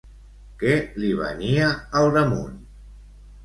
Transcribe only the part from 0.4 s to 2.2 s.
Què li venia al